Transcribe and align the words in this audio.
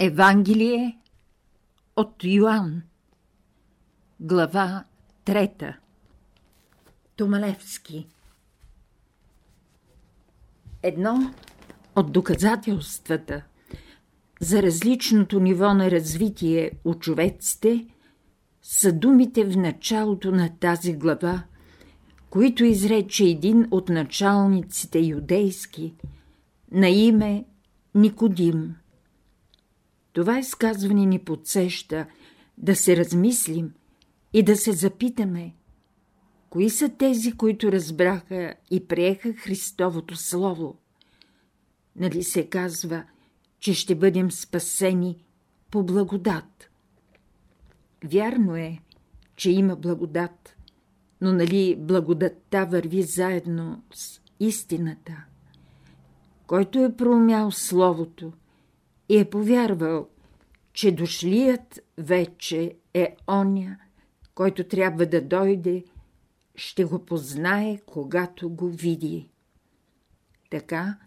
Евангелие 0.00 0.98
от 1.96 2.24
Йоанн 2.24 2.82
Глава 4.20 4.84
3 5.24 5.74
Томалевски. 7.16 8.06
Едно 10.82 11.34
от 11.96 12.12
доказателствата 12.12 13.44
за 14.40 14.62
различното 14.62 15.40
ниво 15.40 15.74
на 15.74 15.90
развитие 15.90 16.70
у 16.84 16.94
човеците 16.94 17.86
са 18.62 18.92
думите 18.92 19.44
в 19.44 19.56
началото 19.56 20.30
на 20.30 20.58
тази 20.60 20.94
глава, 20.94 21.44
които 22.30 22.64
изрече 22.64 23.24
един 23.24 23.68
от 23.70 23.88
началниците 23.88 24.98
юдейски 24.98 25.94
на 26.72 26.88
име 26.88 27.44
Никодим– 27.94 28.76
това 30.18 30.38
изказване 30.38 31.06
ни 31.06 31.18
подсеща 31.18 32.06
да 32.56 32.76
се 32.76 32.96
размислим 32.96 33.72
и 34.32 34.42
да 34.42 34.56
се 34.56 34.72
запитаме, 34.72 35.54
кои 36.50 36.70
са 36.70 36.88
тези, 36.88 37.32
които 37.32 37.72
разбраха 37.72 38.54
и 38.70 38.86
приеха 38.86 39.32
Христовото 39.32 40.16
Слово. 40.16 40.76
Нали 41.96 42.22
се 42.22 42.46
казва, 42.46 43.04
че 43.60 43.74
ще 43.74 43.94
бъдем 43.94 44.30
спасени 44.30 45.24
по 45.70 45.82
благодат? 45.82 46.70
Вярно 48.04 48.56
е, 48.56 48.78
че 49.36 49.50
има 49.50 49.76
благодат, 49.76 50.56
но 51.20 51.32
нали 51.32 51.76
благодатта 51.78 52.64
върви 52.64 53.02
заедно 53.02 53.82
с 53.94 54.20
истината? 54.40 55.24
Който 56.46 56.84
е 56.84 56.96
проумял 56.96 57.50
Словото– 57.50 58.32
и 59.08 59.18
е 59.18 59.30
повярвал, 59.30 60.08
че 60.72 60.92
дошлият 60.92 61.80
вече 61.98 62.76
е 62.94 63.16
оня, 63.28 63.78
който 64.34 64.64
трябва 64.64 65.06
да 65.06 65.22
дойде, 65.22 65.84
ще 66.54 66.84
го 66.84 67.04
познае, 67.04 67.78
когато 67.86 68.50
го 68.50 68.68
види. 68.68 69.30
Така, 70.50 70.98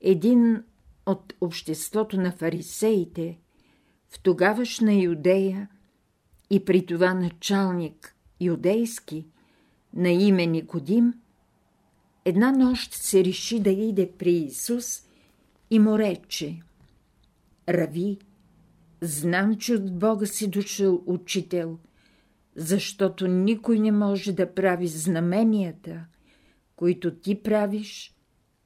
един 0.00 0.64
от 1.06 1.32
обществото 1.40 2.20
на 2.20 2.32
фарисеите 2.32 3.38
в 4.08 4.20
тогавашна 4.22 4.94
Юдея 4.94 5.68
и 6.50 6.64
при 6.64 6.86
това 6.86 7.14
началник 7.14 8.16
юдейски 8.40 9.26
на 9.94 10.08
име 10.08 10.46
Никодим, 10.46 11.14
една 12.24 12.52
нощ 12.52 12.92
се 12.92 13.24
реши 13.24 13.60
да 13.60 13.70
иде 13.70 14.12
при 14.18 14.32
Исус 14.32 15.02
и 15.70 15.78
му 15.78 15.98
рече– 15.98 16.60
Рави, 17.68 18.18
знам, 19.00 19.58
че 19.58 19.74
от 19.74 19.98
Бога 19.98 20.26
си 20.26 20.50
дошъл 20.50 21.02
учител, 21.06 21.78
защото 22.56 23.26
никой 23.26 23.78
не 23.78 23.92
може 23.92 24.32
да 24.32 24.54
прави 24.54 24.88
знаменията, 24.88 26.06
които 26.76 27.14
ти 27.14 27.42
правиш, 27.42 28.14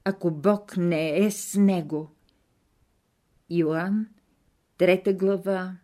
ако 0.05 0.31
Бог 0.31 0.77
не 0.77 1.27
е 1.27 1.31
с 1.31 1.61
него. 1.61 2.11
Йоанн, 3.51 4.07
3 4.79 5.17
глава, 5.19 5.77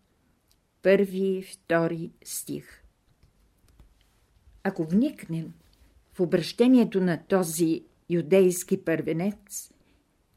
първи 0.83 1.39
и 1.39 1.43
втори 1.43 2.13
стих. 2.25 2.83
Ако 4.63 4.85
вникнем 4.85 5.53
в 6.13 6.21
обращението 6.21 7.01
на 7.01 7.23
този 7.27 7.85
юдейски 8.11 8.85
първенец, 8.85 9.74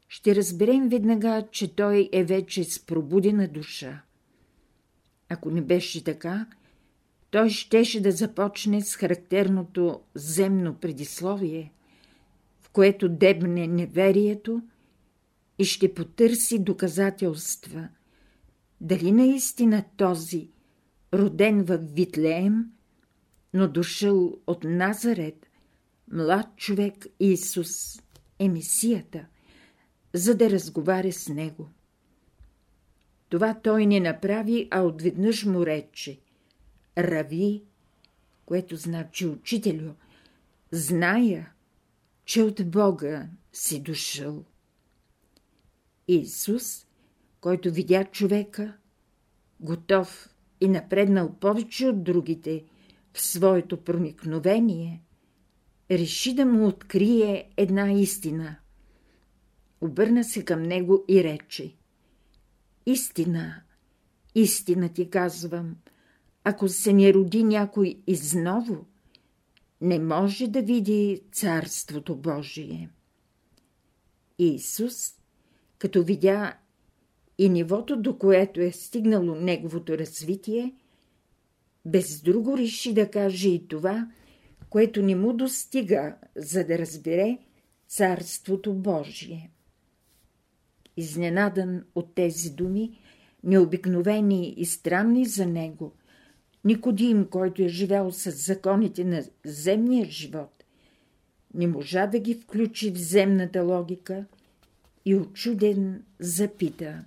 ще 0.07 0.35
разберем 0.35 0.89
веднага, 0.89 1.47
че 1.51 1.75
той 1.75 2.09
е 2.13 2.23
вече 2.23 2.63
с 2.63 2.85
пробудена 2.85 3.47
душа. 3.47 4.01
Ако 5.29 5.51
не 5.51 5.61
беше 5.61 6.03
така, 6.03 6.45
той 7.31 7.49
щеше 7.49 8.01
да 8.01 8.11
започне 8.11 8.81
с 8.81 8.95
характерното 8.95 10.01
земно 10.15 10.75
предисловие, 10.75 11.73
в 12.61 12.69
което 12.69 13.09
дебне 13.09 13.67
неверието 13.67 14.61
и 15.59 15.65
ще 15.65 15.93
потърси 15.93 16.59
доказателства, 16.59 17.87
дали 18.81 19.11
наистина 19.11 19.83
този, 19.97 20.49
роден 21.13 21.63
в 21.63 21.77
Витлеем, 21.77 22.65
но 23.53 23.67
дошъл 23.67 24.37
от 24.47 24.63
Назарет, 24.63 25.47
млад 26.11 26.47
човек 26.55 27.05
Исус 27.19 28.01
е 28.39 28.49
Месията– 28.49 29.25
за 30.13 30.35
да 30.35 30.49
разговаря 30.49 31.11
с 31.11 31.29
него. 31.29 31.69
Това 33.29 33.59
той 33.63 33.85
не 33.85 33.99
направи, 33.99 34.67
а 34.71 34.81
отведнъж 34.81 35.45
му 35.45 35.65
рече 35.65 36.19
«Рави», 36.97 37.63
което 38.45 38.75
значи 38.75 39.25
учителю, 39.25 39.91
зная, 40.71 41.51
че 42.25 42.41
от 42.41 42.71
Бога 42.71 43.29
си 43.53 43.81
дошъл. 43.81 44.45
Исус, 46.07 46.85
който 47.41 47.71
видя 47.71 48.05
човека, 48.05 48.77
готов 49.59 50.29
и 50.61 50.67
напреднал 50.67 51.35
повече 51.39 51.87
от 51.87 52.03
другите 52.03 52.65
в 53.13 53.21
своето 53.21 53.83
проникновение, 53.83 55.01
реши 55.91 56.35
да 56.35 56.45
му 56.45 56.67
открие 56.67 57.49
една 57.57 57.91
истина– 57.91 58.55
Обърна 59.81 60.23
се 60.23 60.45
към 60.45 60.63
него 60.63 61.05
и 61.07 61.23
рече 61.23 61.73
Истина, 62.85 63.61
истина 64.35 64.89
ти 64.89 65.09
казвам, 65.09 65.75
ако 66.43 66.67
се 66.67 66.93
не 66.93 67.13
роди 67.13 67.43
някой 67.43 67.95
изново, 68.07 68.85
не 69.81 69.99
може 69.99 70.47
да 70.47 70.61
види 70.61 71.21
Царството 71.31 72.15
Божие. 72.15 72.89
Исус, 74.39 75.13
като 75.77 76.03
видя 76.03 76.57
и 77.37 77.49
нивото, 77.49 78.01
до 78.01 78.17
което 78.17 78.61
е 78.61 78.71
стигнало 78.71 79.35
неговото 79.35 79.97
развитие, 79.97 80.73
без 81.85 82.21
друго 82.21 82.57
реши 82.57 82.93
да 82.93 83.11
каже 83.11 83.49
и 83.49 83.67
това, 83.67 84.11
което 84.69 85.01
не 85.01 85.15
му 85.15 85.33
достига, 85.33 86.15
за 86.35 86.63
да 86.63 86.77
разбере 86.77 87.37
Царството 87.87 88.73
Божие. 88.73 89.51
Изненадан 90.97 91.83
от 91.95 92.15
тези 92.15 92.49
думи, 92.49 92.99
необикновени 93.43 94.53
и 94.57 94.65
странни 94.65 95.25
за 95.25 95.45
него, 95.45 95.93
Никодим, 96.67 97.25
който 97.25 97.61
е 97.61 97.67
живял 97.67 98.11
с 98.11 98.31
законите 98.31 99.03
на 99.03 99.23
земния 99.45 100.05
живот, 100.05 100.63
не 101.53 101.67
можа 101.67 102.07
да 102.07 102.19
ги 102.19 102.33
включи 102.33 102.91
в 102.91 102.97
земната 102.97 103.63
логика 103.63 104.25
и 105.05 105.15
очуден 105.15 106.03
запита. 106.19 107.03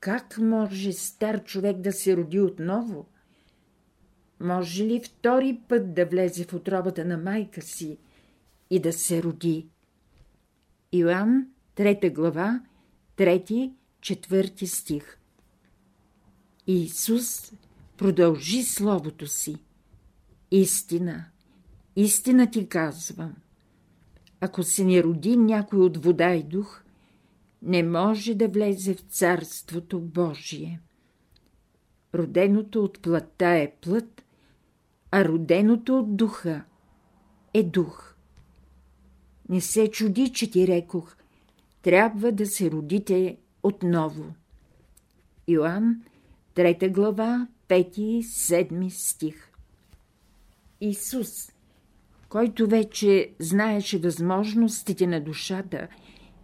Как 0.00 0.38
може 0.38 0.92
стар 0.92 1.44
човек 1.44 1.76
да 1.76 1.92
се 1.92 2.16
роди 2.16 2.40
отново? 2.40 3.06
Може 4.40 4.84
ли 4.84 5.00
втори 5.00 5.60
път 5.68 5.94
да 5.94 6.06
влезе 6.06 6.44
в 6.44 6.54
отробата 6.54 7.04
на 7.04 7.18
майка 7.18 7.62
си 7.62 7.98
и 8.70 8.80
да 8.80 8.92
се 8.92 9.22
роди? 9.22 9.66
Иоанн 10.92 11.46
Трета 11.76 12.10
глава, 12.10 12.60
трети, 13.16 13.72
четвърти 14.00 14.66
стих. 14.66 15.18
Исус 16.66 17.52
продължи 17.96 18.62
Словото 18.62 19.26
си. 19.26 19.56
Истина, 20.50 21.24
истина 21.96 22.50
ти 22.50 22.68
казвам. 22.68 23.34
Ако 24.40 24.62
се 24.62 24.84
не 24.84 25.02
роди 25.02 25.36
някой 25.36 25.78
от 25.78 26.04
вода 26.04 26.34
и 26.34 26.42
дух, 26.42 26.82
не 27.62 27.82
може 27.82 28.34
да 28.34 28.48
влезе 28.48 28.94
в 28.94 29.00
Царството 29.00 30.00
Божие. 30.00 30.80
Роденото 32.14 32.84
от 32.84 33.02
плътта 33.02 33.56
е 33.56 33.76
плът, 33.80 34.24
а 35.10 35.24
роденото 35.24 35.98
от 35.98 36.16
духа 36.16 36.64
е 37.54 37.62
дух. 37.62 38.14
Не 39.48 39.60
се 39.60 39.90
чуди, 39.90 40.32
че 40.32 40.50
ти 40.50 40.66
рекох, 40.66 41.16
трябва 41.86 42.32
да 42.32 42.46
се 42.46 42.70
родите 42.70 43.36
отново. 43.62 44.34
Йоанн, 45.48 46.02
3 46.54 46.92
глава, 46.92 47.48
5-7 47.68 48.88
стих 48.88 49.52
Исус, 50.80 51.52
който 52.28 52.66
вече 52.66 53.30
знаеше 53.38 53.98
възможностите 53.98 55.06
на 55.06 55.20
душата 55.20 55.88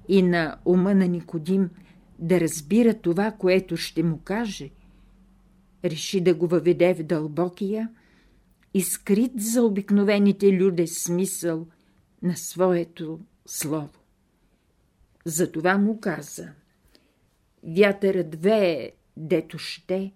и 0.09 0.23
на 0.23 0.57
ума 0.65 0.95
на 0.95 1.09
Никодим 1.09 1.71
да 2.19 2.41
разбира 2.41 2.95
това, 2.95 3.31
което 3.31 3.77
ще 3.77 4.03
му 4.03 4.19
каже, 4.25 4.71
реши 5.85 6.21
да 6.21 6.35
го 6.35 6.47
въведе 6.47 6.95
в 6.95 7.03
дълбокия 7.03 7.89
и 8.75 8.83
скрит 8.83 9.33
за 9.37 9.63
обикновените 9.63 10.53
люде 10.53 10.87
смисъл 10.87 11.67
на 12.23 12.37
своето 12.37 13.21
слово. 13.47 14.02
Затова 15.25 15.79
му 15.79 16.01
каза 16.01 16.53
Вятърът 17.65 18.43
вее, 18.43 18.91
дето 19.17 19.59
ще, 19.59 20.13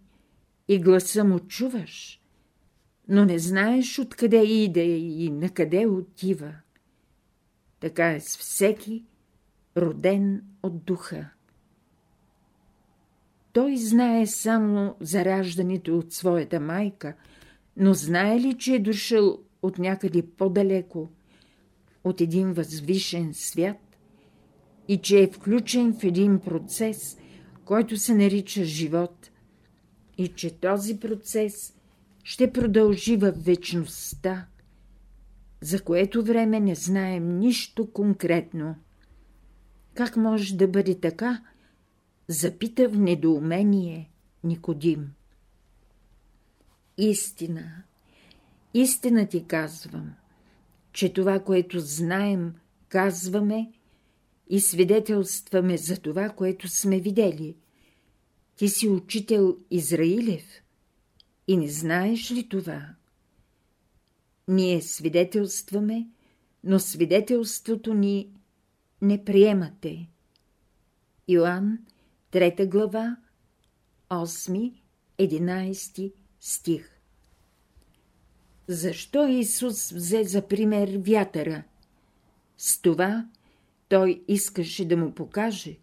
и 0.68 0.80
гласа 0.80 1.24
му 1.24 1.40
чуваш, 1.40 2.20
но 3.08 3.24
не 3.24 3.38
знаеш 3.38 3.98
откъде 3.98 4.42
иде 4.42 4.96
и 4.96 5.30
на 5.30 5.50
къде 5.50 5.86
отива. 5.86 6.54
Така 7.80 8.12
е 8.12 8.20
с 8.20 8.36
всеки, 8.38 9.04
роден 9.76 10.42
от 10.62 10.84
духа. 10.84 11.30
Той 13.52 13.76
знае 13.76 14.26
само 14.26 14.96
за 15.00 15.24
раждането 15.24 15.98
от 15.98 16.12
своята 16.12 16.60
майка, 16.60 17.14
но 17.76 17.94
знае 17.94 18.40
ли, 18.40 18.58
че 18.58 18.74
е 18.74 18.78
дошъл 18.78 19.38
от 19.62 19.78
някъде 19.78 20.22
по-далеко, 20.22 21.10
от 22.04 22.20
един 22.20 22.52
възвишен 22.52 23.34
свят 23.34 23.95
и 24.88 24.98
че 24.98 25.22
е 25.22 25.30
включен 25.30 25.94
в 25.94 26.04
един 26.04 26.40
процес, 26.40 27.18
който 27.64 27.96
се 27.96 28.14
нарича 28.14 28.64
живот 28.64 29.30
и 30.18 30.28
че 30.28 30.50
този 30.50 31.00
процес 31.00 31.74
ще 32.24 32.52
продължи 32.52 33.16
във 33.16 33.44
вечността, 33.44 34.46
за 35.60 35.82
което 35.82 36.24
време 36.24 36.60
не 36.60 36.74
знаем 36.74 37.38
нищо 37.38 37.92
конкретно. 37.92 38.74
Как 39.94 40.16
може 40.16 40.56
да 40.56 40.68
бъде 40.68 41.00
така? 41.00 41.42
Запита 42.28 42.88
в 42.88 42.98
недоумение 42.98 44.10
Никодим. 44.44 45.12
Истина, 46.98 47.82
истина 48.74 49.26
ти 49.26 49.44
казвам, 49.44 50.14
че 50.92 51.12
това, 51.12 51.40
което 51.40 51.80
знаем, 51.80 52.54
казваме 52.88 53.72
и 54.48 54.60
свидетелстваме 54.60 55.76
за 55.76 56.00
това, 56.00 56.28
което 56.28 56.68
сме 56.68 57.00
видели. 57.00 57.56
Ти 58.56 58.68
си 58.68 58.88
учител 58.88 59.58
Израилев 59.70 60.62
и 61.48 61.56
не 61.56 61.68
знаеш 61.68 62.30
ли 62.30 62.48
това? 62.48 62.94
Ние 64.48 64.82
свидетелстваме, 64.82 66.08
но 66.64 66.78
свидетелството 66.78 67.94
ни 67.94 68.30
не 69.02 69.24
приемате. 69.24 70.08
Йоанн, 71.28 71.78
3 72.32 72.68
глава, 72.68 73.16
8-11 74.10 76.12
стих 76.40 76.96
Защо 78.68 79.28
Исус 79.28 79.90
взе 79.90 80.24
за 80.24 80.48
пример 80.48 80.98
вятъра? 80.98 81.62
С 82.58 82.82
това 82.82 83.28
той 83.88 84.24
искаше 84.28 84.88
да 84.88 84.96
му 84.96 85.14
покаже, 85.14 85.76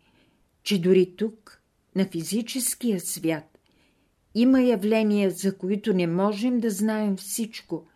че 0.64 0.82
дори 0.82 1.16
тук, 1.16 1.62
на 1.96 2.06
физическия 2.06 3.00
свят, 3.00 3.60
има 4.36 4.62
явления, 4.62 5.32
за 5.32 5.58
които 5.58 5.94
не 5.94 6.08
можем 6.08 6.60
да 6.60 6.70
знаем 6.70 7.18
всичко, 7.18 7.88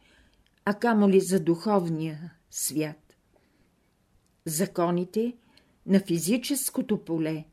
а 0.65 0.73
камо 0.73 1.09
ли 1.09 1.21
за 1.21 1.39
духовния 1.39 2.33
свят. 2.51 3.15
Законите 4.45 5.33
на 5.85 5.99
физическото 5.99 6.97
поле 7.05 7.45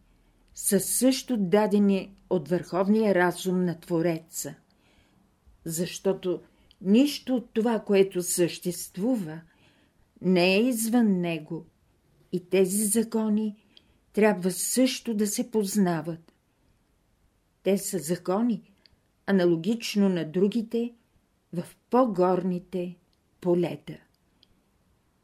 са 0.54 0.80
също 0.80 1.36
дадени 1.36 2.16
от 2.30 2.48
върховния 2.48 3.14
разум 3.14 3.64
на 3.64 3.80
Твореца, 3.80 4.54
защото 5.64 6.40
нищо 6.80 7.36
от 7.36 7.50
това, 7.52 7.80
което 7.80 8.22
съществува, 8.22 9.40
не 10.22 10.54
е 10.54 10.60
извън 10.60 11.20
него 11.20 11.66
и 12.34 12.40
тези 12.40 12.84
закони 12.84 13.56
трябва 14.12 14.50
също 14.50 15.14
да 15.14 15.26
се 15.26 15.50
познават. 15.50 16.32
Те 17.62 17.78
са 17.78 17.98
закони, 17.98 18.72
аналогично 19.26 20.08
на 20.08 20.24
другите, 20.24 20.94
в 21.52 21.64
по-горните 21.90 22.96
полета. 23.40 23.96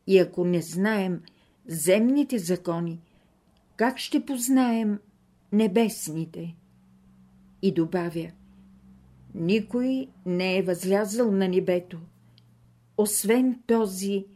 И 0.06 0.18
ако 0.18 0.44
не 0.44 0.62
знаем 0.62 1.22
земните 1.66 2.38
закони, 2.38 3.00
как 3.76 3.98
ще 3.98 4.26
познаем 4.26 4.98
небесните? 5.52 6.56
И 7.62 7.74
добавя, 7.74 8.30
никой 9.34 10.08
не 10.26 10.58
е 10.58 10.62
възлязъл 10.62 11.32
на 11.32 11.48
небето, 11.48 12.00
освен 12.96 13.62
този, 13.66 14.26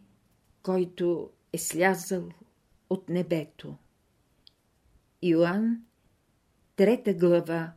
който 0.62 1.30
е 1.52 1.58
слязал 1.58 2.28
от 2.94 3.08
небето. 3.08 3.76
Йоанн, 5.23 5.85
3 6.76 7.19
глава, 7.19 7.73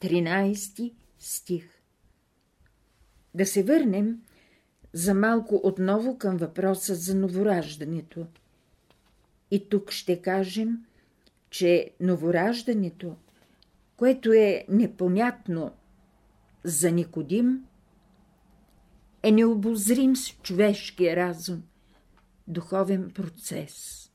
13 0.00 0.94
стих 1.18 1.82
Да 3.34 3.46
се 3.46 3.62
върнем 3.62 4.22
за 4.92 5.14
малко 5.14 5.60
отново 5.64 6.18
към 6.18 6.36
въпроса 6.36 6.94
за 6.94 7.14
новораждането. 7.14 8.26
И 9.50 9.68
тук 9.68 9.90
ще 9.90 10.22
кажем, 10.22 10.84
че 11.50 11.90
новораждането, 12.00 13.16
което 13.96 14.32
е 14.32 14.64
непонятно 14.68 15.72
за 16.64 16.90
Никодим, 16.90 17.64
е 19.22 19.32
необозрим 19.32 20.16
с 20.16 20.30
човешкия 20.30 21.16
разум, 21.16 21.62
духовен 22.48 23.10
процес. 23.10 24.05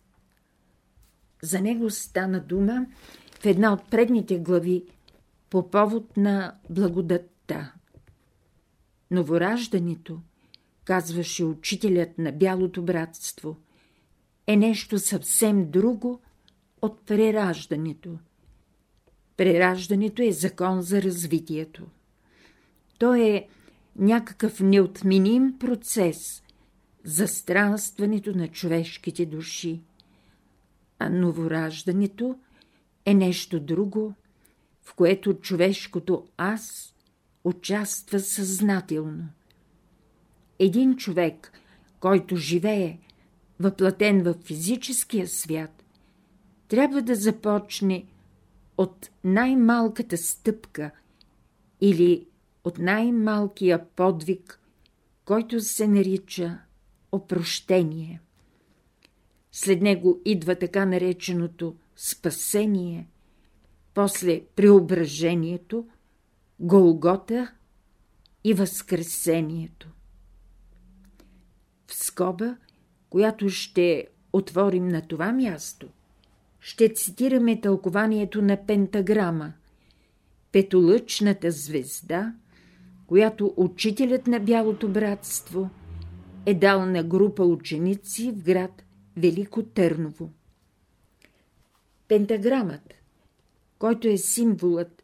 За 1.43 1.61
него 1.61 1.89
стана 1.89 2.39
дума 2.39 2.85
в 3.41 3.45
една 3.45 3.73
от 3.73 3.89
предните 3.89 4.39
глави 4.39 4.83
по 5.49 5.69
повод 5.69 6.17
на 6.17 6.55
благодатта. 6.69 7.73
Новораждането, 9.11 10.19
казваше 10.85 11.43
учителят 11.43 12.17
на 12.17 12.31
Бялото 12.31 12.81
братство, 12.81 13.57
е 14.47 14.55
нещо 14.55 14.99
съвсем 14.99 15.71
друго 15.71 16.21
от 16.81 17.01
прераждането. 17.01 18.19
Прераждането 19.37 20.21
е 20.21 20.31
закон 20.31 20.81
за 20.81 21.01
развитието. 21.01 21.87
То 22.97 23.15
е 23.15 23.47
някакъв 23.95 24.59
неотменим 24.59 25.59
процес 25.59 26.44
за 27.03 27.27
странстването 27.27 28.37
на 28.37 28.47
човешките 28.47 29.25
души 29.25 29.81
а 31.01 31.09
новораждането 31.09 32.36
е 33.06 33.13
нещо 33.13 33.59
друго, 33.59 34.13
в 34.83 34.94
което 34.94 35.33
човешкото 35.33 36.28
аз 36.37 36.94
участва 37.44 38.19
съзнателно. 38.19 39.30
Един 40.59 40.95
човек, 40.95 41.52
който 41.99 42.35
живее, 42.35 42.99
въплатен 43.59 44.23
в 44.23 44.35
физическия 44.44 45.28
свят, 45.28 45.83
трябва 46.68 47.02
да 47.02 47.16
започне 47.16 48.06
от 48.78 49.09
най-малката 49.23 50.18
стъпка 50.18 50.92
или 51.81 52.28
от 52.64 52.78
най-малкия 52.78 53.85
подвиг, 53.95 54.59
който 55.25 55.59
се 55.59 55.87
нарича 55.87 56.57
опрощение. 57.11 58.21
След 59.51 59.81
него 59.81 60.21
идва 60.25 60.55
така 60.55 60.85
нареченото 60.85 61.75
спасение, 61.95 63.07
после 63.93 64.41
преображението, 64.55 65.87
Голгота 66.59 67.51
и 68.43 68.53
Възкресението. 68.53 69.89
В 71.87 71.95
скоба, 71.95 72.57
която 73.09 73.49
ще 73.49 74.07
отворим 74.33 74.87
на 74.87 75.01
това 75.01 75.31
място, 75.31 75.87
ще 76.59 76.93
цитираме 76.93 77.61
тълкованието 77.61 78.41
на 78.41 78.65
пентаграма, 78.65 79.53
петолъчната 80.51 81.51
звезда, 81.51 82.33
която 83.07 83.53
учителят 83.57 84.27
на 84.27 84.39
Бялото 84.39 84.89
братство 84.89 85.69
е 86.45 86.53
дал 86.53 86.85
на 86.85 87.03
група 87.03 87.43
ученици 87.43 88.31
в 88.31 88.43
град 88.43 88.83
Велико 89.18 89.63
Търново. 89.63 90.30
Пентаграмът, 92.07 92.94
който 93.80 94.07
е 94.07 94.18
символът 94.18 95.03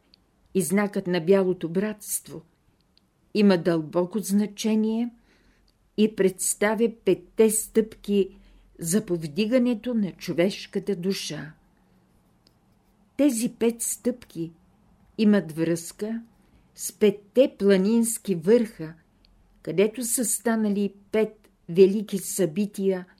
и 0.54 0.62
знакът 0.62 1.06
на 1.06 1.20
бялото 1.20 1.68
братство, 1.68 2.42
има 3.34 3.58
дълбоко 3.58 4.18
значение 4.18 5.10
и 5.96 6.16
представя 6.16 6.92
петте 7.04 7.50
стъпки 7.50 8.38
за 8.78 9.06
повдигането 9.06 9.94
на 9.94 10.12
човешката 10.12 10.96
душа. 10.96 11.52
Тези 13.16 13.54
пет 13.58 13.82
стъпки 13.82 14.52
имат 15.18 15.52
връзка 15.52 16.22
с 16.74 16.92
петте 16.92 17.56
планински 17.58 18.34
върха, 18.34 18.94
където 19.62 20.04
са 20.04 20.24
станали 20.24 20.94
пет 21.12 21.48
велики 21.68 22.18
събития– 22.18 23.06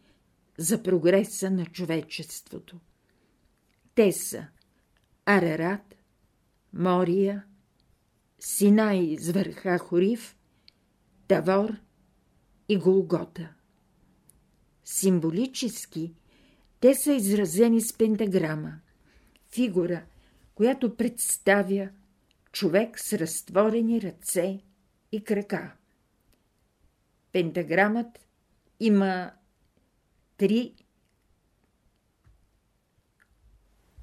за 0.59 0.83
прогреса 0.83 1.51
на 1.51 1.67
човечеството. 1.67 2.81
Те 3.95 4.13
са 4.13 4.47
Арарат, 5.27 5.95
Мория, 6.73 7.45
Синай 8.41 9.17
с 9.19 9.31
върха 9.31 9.79
Хорив, 9.79 10.37
Тавор 11.29 11.77
и 12.69 12.79
Голгота. 12.79 13.55
Символически 14.85 16.15
те 16.81 16.95
са 16.95 17.13
изразени 17.13 17.81
с 17.81 17.99
пентаграма, 17.99 18.81
фигура, 19.51 20.05
която 20.55 20.97
представя 20.97 21.89
човек 22.53 23.01
с 23.01 23.13
разтворени 23.13 24.03
ръце 24.03 24.61
и 25.13 25.25
крака. 25.25 25.75
Пентаграмът 27.33 28.19
има 28.81 29.33
три 30.39 30.73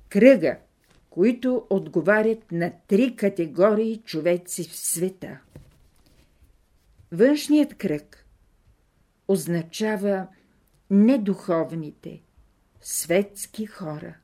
кръга, 0.09 0.57
които 1.09 1.67
отговарят 1.69 2.51
на 2.51 2.73
три 2.87 3.15
категории 3.15 3.97
човеци 3.97 4.63
в 4.63 4.75
света. 4.75 5.39
Външният 7.11 7.73
кръг 7.73 8.25
означава 9.27 10.27
недуховните, 10.89 12.21
светски 12.81 13.65
хора. 13.65 14.17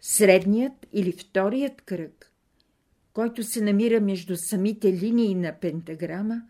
Средният 0.00 0.86
или 0.92 1.12
вторият 1.12 1.82
кръг, 1.82 2.32
който 3.12 3.42
се 3.42 3.60
намира 3.60 4.00
между 4.00 4.36
самите 4.36 4.92
линии 4.92 5.34
на 5.34 5.52
пентаграма, 5.60 6.42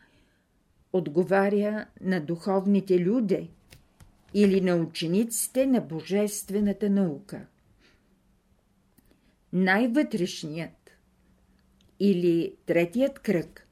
отговаря 0.93 1.87
на 2.01 2.21
духовните 2.21 3.01
люди 3.01 3.51
или 4.35 4.61
на 4.61 4.77
учениците 4.77 5.67
на 5.67 5.81
божествената 5.81 6.91
наука. 6.91 7.47
Най-вътрешният 9.53 10.91
или 12.01 12.55
третият 12.67 13.19
кръг 13.19 13.67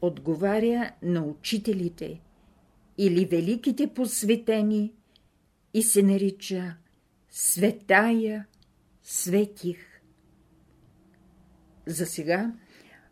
отговаря 0.00 0.90
на 1.02 1.22
учителите 1.24 2.20
или 2.98 3.24
великите 3.24 3.86
посветени 3.86 4.92
и 5.74 5.82
се 5.82 6.02
нарича 6.02 6.76
Светая 7.30 8.46
Светих. 9.02 10.02
За 11.86 12.06
сега 12.06 12.52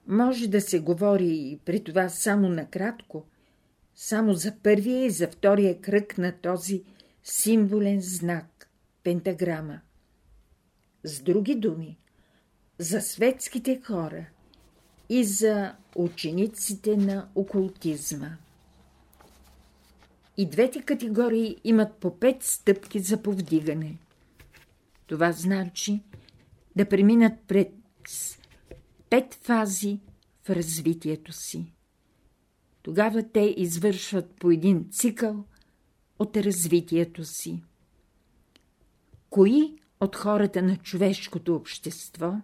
може 0.06 0.48
да 0.48 0.60
се 0.60 0.80
говори 0.80 1.30
и 1.30 1.58
при 1.64 1.84
това 1.84 2.08
само 2.08 2.48
накратко, 2.48 3.26
само 4.00 4.34
за 4.34 4.56
първия 4.62 5.04
и 5.04 5.10
за 5.10 5.28
втория 5.28 5.80
кръг 5.80 6.18
на 6.18 6.32
този 6.32 6.82
символен 7.24 8.00
знак– 8.00 8.70
пентаграма. 9.02 9.80
С 11.04 11.22
други 11.22 11.54
думи, 11.54 11.98
за 12.78 13.00
светските 13.00 13.80
хора 13.84 14.26
и 15.08 15.24
за 15.24 15.74
учениците 15.96 16.96
на 16.96 17.28
окултизма. 17.34 18.36
И 20.36 20.46
двете 20.46 20.82
категории 20.82 21.56
имат 21.64 21.94
по 21.94 22.18
пет 22.18 22.42
стъпки 22.42 22.98
за 22.98 23.22
повдигане. 23.22 23.98
Това 25.06 25.32
значи 25.32 26.00
да 26.76 26.88
преминат 26.88 27.32
пред 27.48 27.72
пет 29.10 29.34
фази 29.34 30.00
в 30.44 30.50
развитието 30.50 31.32
си. 31.32 31.72
Тогава 32.88 33.22
те 33.22 33.54
извършват 33.56 34.30
по 34.30 34.50
един 34.50 34.88
цикъл 34.90 35.44
от 36.18 36.36
развитието 36.36 37.24
си. 37.24 37.62
Кои 39.30 39.78
от 40.00 40.16
хората 40.16 40.62
на 40.62 40.76
човешкото 40.76 41.54
общество 41.54 42.34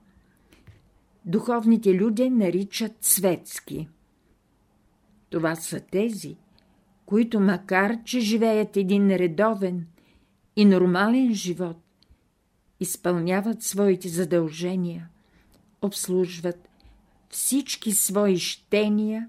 духовните 1.25 1.95
люди 1.95 2.31
наричат 2.31 2.93
светски? 3.01 3.89
Това 5.31 5.57
са 5.57 5.81
тези, 5.81 6.37
които 7.07 7.41
макар, 7.41 8.05
че 8.05 8.21
живеят 8.21 8.77
един 8.77 9.17
редовен 9.17 9.87
и 10.57 10.65
нормален 10.65 11.35
живот, 11.35 11.79
изпълняват 12.81 13.63
своите 13.63 14.09
задължения, 14.09 15.09
обслужват 15.83 16.69
всички 17.31 17.93
свои 17.93 18.39
щения 18.39 19.29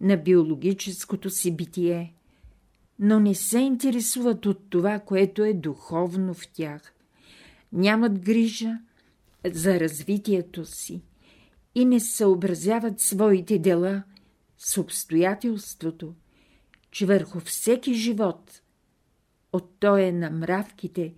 на 0.00 0.16
биологическото 0.16 1.30
си 1.30 1.56
битие, 1.56 2.14
но 2.98 3.20
не 3.20 3.34
се 3.34 3.58
интересуват 3.58 4.46
от 4.46 4.70
това, 4.70 4.98
което 4.98 5.44
е 5.44 5.52
духовно 5.52 6.34
в 6.34 6.48
тях. 6.52 6.94
Нямат 7.72 8.18
грижа 8.18 8.78
за 9.46 9.80
развитието 9.80 10.64
си 10.64 11.02
и 11.74 11.84
не 11.84 12.00
съобразяват 12.00 13.00
своите 13.00 13.58
дела 13.58 14.02
с 14.58 14.80
обстоятелството, 14.80 16.14
че 16.90 17.06
върху 17.06 17.40
всеки 17.40 17.94
живот, 17.94 18.62
от 19.52 19.70
тоя 19.80 20.12
на 20.12 20.30
мравките, 20.30 21.14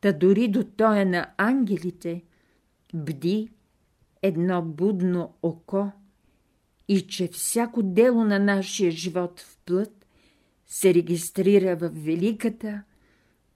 та 0.00 0.12
дори 0.12 0.48
до 0.48 0.64
тоя 0.64 1.06
на 1.06 1.30
ангелите, 1.36 2.22
бди 2.94 3.50
едно 4.22 4.62
будно 4.62 5.34
око 5.42 5.92
и 6.88 7.06
че 7.06 7.28
всяко 7.28 7.82
дело 7.82 8.24
на 8.24 8.38
нашия 8.38 8.90
живот 8.90 9.40
в 9.40 9.58
плът 9.66 10.06
се 10.66 10.94
регистрира 10.94 11.76
в 11.76 11.88
великата 11.88 12.82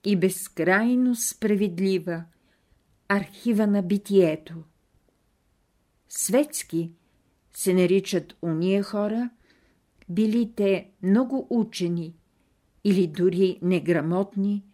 и 0.05 0.17
безкрайно 0.17 1.15
справедлива 1.15 2.25
архива 3.09 3.67
на 3.67 3.83
битието. 3.83 4.55
Светски 6.09 6.91
се 7.55 7.75
наричат 7.75 8.37
уния 8.43 8.83
хора, 8.83 9.31
били 10.09 10.53
те 10.57 10.91
много 11.03 11.47
учени 11.51 12.15
или 12.85 13.07
дори 13.07 13.59
неграмотни, 13.63 14.65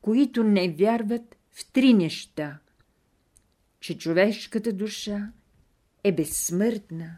които 0.00 0.44
не 0.44 0.68
вярват 0.68 1.36
в 1.50 1.72
три 1.72 1.94
неща– 1.94 2.58
че 3.84 3.98
човешката 3.98 4.72
душа 4.72 5.32
е 6.04 6.12
безсмъртна, 6.12 7.16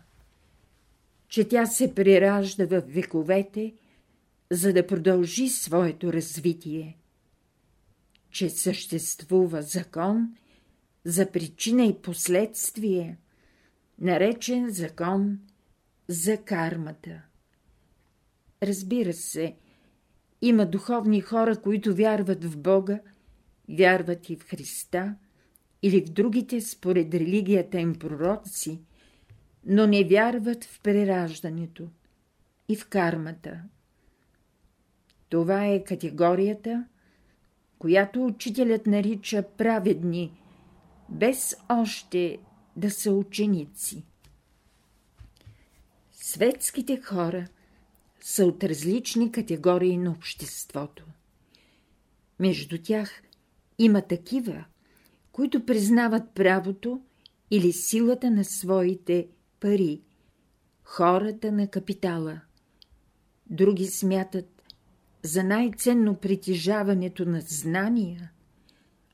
че 1.28 1.48
тя 1.48 1.66
се 1.66 1.94
приражда 1.94 2.66
в 2.66 2.82
вековете, 2.86 3.74
за 4.50 4.72
да 4.72 4.86
продължи 4.86 5.48
своето 5.48 6.12
развитие, 6.12 6.98
че 8.30 8.50
съществува 8.50 9.62
закон 9.62 10.36
за 11.04 11.30
причина 11.30 11.84
и 11.84 12.02
последствие, 12.02 13.18
наречен 13.98 14.70
закон 14.70 15.38
за 16.08 16.36
кармата. 16.36 17.22
Разбира 18.62 19.12
се, 19.12 19.56
има 20.42 20.66
духовни 20.66 21.20
хора, 21.20 21.56
които 21.56 21.94
вярват 21.94 22.44
в 22.44 22.58
Бога, 22.58 23.00
вярват 23.68 24.30
и 24.30 24.36
в 24.36 24.42
Христа, 24.42 25.14
или 25.82 26.00
в 26.00 26.08
другите 26.08 26.60
според 26.60 27.14
религията 27.14 27.80
им 27.80 27.94
пророци, 27.94 28.80
но 29.66 29.86
не 29.86 30.04
вярват 30.04 30.64
в 30.64 30.80
прераждането 30.80 31.88
и 32.68 32.76
в 32.76 32.88
кармата. 32.88 33.62
Това 35.28 35.66
е 35.66 35.84
категорията, 35.84 36.84
която 37.78 38.24
учителят 38.24 38.86
нарича 38.86 39.44
праведни, 39.56 40.32
без 41.08 41.56
още 41.68 42.38
да 42.76 42.90
са 42.90 43.12
ученици. 43.12 44.04
Светските 46.12 47.00
хора 47.00 47.46
са 48.20 48.46
от 48.46 48.64
различни 48.64 49.32
категории 49.32 49.96
на 49.96 50.10
обществото. 50.10 51.04
Между 52.40 52.82
тях 52.82 53.22
има 53.78 54.02
такива, 54.02 54.64
които 55.32 55.66
признават 55.66 56.30
правото 56.34 57.00
или 57.50 57.72
силата 57.72 58.30
на 58.30 58.44
своите 58.44 59.28
пари, 59.60 60.00
хората 60.84 61.52
на 61.52 61.68
капитала. 61.68 62.40
Други 63.50 63.86
смятат 63.86 64.56
за 65.22 65.44
най-ценно 65.44 66.14
притежаването 66.14 67.24
на 67.24 67.40
знания, 67.40 68.30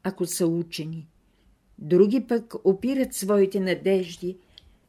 ако 0.02 0.26
са 0.26 0.46
учени. 0.46 1.08
Други 1.78 2.26
пък 2.26 2.54
опират 2.64 3.14
своите 3.14 3.60
надежди 3.60 4.36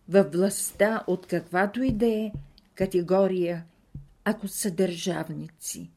във 0.10 0.32
властта 0.32 1.04
от 1.08 1.28
каквато 1.28 1.84
и 1.84 1.92
да 1.92 2.08
е 2.08 2.32
категория, 2.76 3.66
ако 4.26 4.48
са 4.48 4.72
държавници. 4.72 5.90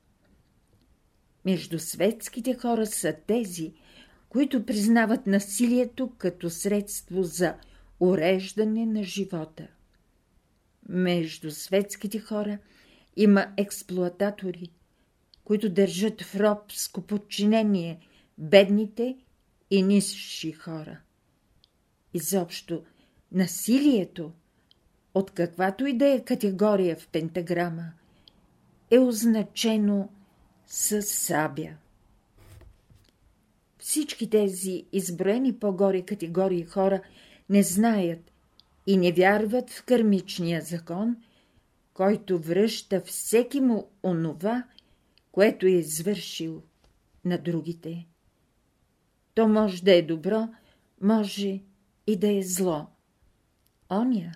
Между 1.44 1.78
светските 1.78 2.54
хора 2.54 2.86
са 2.86 3.16
тези, 3.26 3.72
които 4.28 4.66
признават 4.66 5.26
насилието 5.26 6.12
като 6.18 6.50
средство 6.50 7.22
за 7.22 7.54
уреждане 8.00 8.86
на 8.86 9.02
живота. 9.02 9.66
Между 10.88 11.50
светските 11.50 12.18
хора 12.18 12.58
има 13.16 13.46
експлуататори, 13.56 14.70
които 15.44 15.70
държат 15.70 16.22
в 16.22 16.36
робско 16.36 17.00
подчинение 17.00 18.00
бедните 18.38 19.16
и 19.70 19.82
нисши 19.82 20.52
хора. 20.52 21.00
изобщо 22.14 22.82
насилието, 23.32 24.32
от 25.14 25.30
каквато 25.30 25.86
и 25.86 25.92
да 25.92 26.06
е 26.06 26.24
категория 26.24 26.96
в 26.96 27.08
пентаграма, 27.08 27.92
е 28.90 28.98
означено 28.98 30.08
с 30.66 31.02
сабя. 31.02 31.68
Всички 33.78 34.30
тези 34.30 34.84
изброени 34.92 35.58
по-горе 35.58 36.02
категории 36.02 36.64
хора 36.64 37.02
не 37.48 37.62
знаят 37.62 38.32
и 38.86 38.96
не 38.96 39.12
вярват 39.12 39.70
в 39.70 39.84
кърмичния 39.84 40.62
закон, 40.62 41.16
който 41.94 42.38
връща 42.38 43.00
всеки 43.00 43.60
му 43.60 43.88
онова, 44.02 44.64
което 45.32 45.66
е 45.66 45.70
извършил 45.70 46.62
на 47.24 47.38
другите. 47.38 48.06
То 49.34 49.48
може 49.48 49.82
да 49.82 49.94
е 49.94 50.02
добро, 50.02 50.48
може 51.00 51.60
и 52.06 52.16
да 52.16 52.38
е 52.38 52.42
зло. 52.42 52.86
Оня, 53.90 54.32